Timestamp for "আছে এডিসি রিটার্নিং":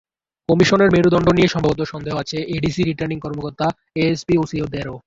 2.17-3.17